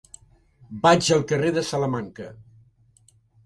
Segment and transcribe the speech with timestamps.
[0.85, 2.29] Vaig al carrer de Salamanca.